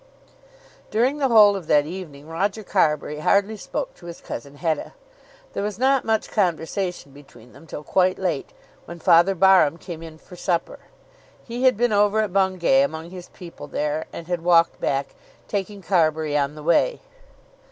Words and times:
During 0.89 1.19
the 1.19 1.27
whole 1.27 1.55
of 1.55 1.67
that 1.67 1.85
evening 1.85 2.27
Roger 2.27 2.63
Carbury 2.63 3.19
hardly 3.19 3.55
spoke 3.55 3.93
to 3.97 4.07
his 4.07 4.19
cousin 4.19 4.55
Hetta. 4.55 4.93
There 5.53 5.61
was 5.61 5.77
not 5.77 6.05
much 6.05 6.31
conversation 6.31 7.11
between 7.11 7.53
them 7.53 7.67
till 7.67 7.83
quite 7.83 8.17
late, 8.17 8.51
when 8.85 8.97
Father 8.97 9.35
Barham 9.35 9.77
came 9.77 10.01
in 10.01 10.17
for 10.17 10.35
supper. 10.35 10.79
He 11.43 11.65
had 11.65 11.77
been 11.77 11.93
over 11.93 12.19
at 12.21 12.33
Bungay 12.33 12.81
among 12.81 13.11
his 13.11 13.29
people 13.29 13.67
there, 13.67 14.07
and 14.11 14.25
had 14.25 14.41
walked 14.41 14.81
back, 14.81 15.09
taking 15.47 15.83
Carbury 15.83 16.35
on 16.35 16.55
the 16.55 16.63
way. 16.63 17.01